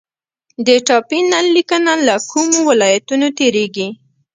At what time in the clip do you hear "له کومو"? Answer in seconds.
2.07-2.59